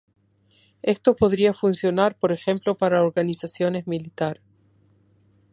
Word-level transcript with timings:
Esto 0.81 1.15
podría 1.15 1.53
funcionar 1.53 2.17
por 2.17 2.31
ejemplo 2.31 2.75
para 2.75 3.03
organizaciones 3.03 3.85
militar. 3.85 4.41